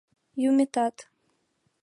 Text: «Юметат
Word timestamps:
«Юметат 0.49 0.95